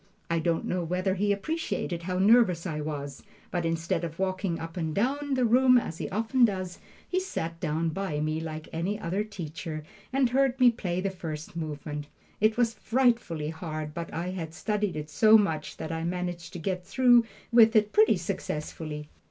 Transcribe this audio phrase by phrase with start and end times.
[0.31, 4.75] I don't know whether he appreciated how nervous I was, but instead of walking up
[4.75, 8.99] and down the room, as he often does, he sat down by me like any
[8.99, 12.07] other teacher, and heard me play the first movement.
[12.39, 16.57] It was frightfully hard, but I had studied it so much that I managed to
[16.57, 19.07] get through with it pretty successfully.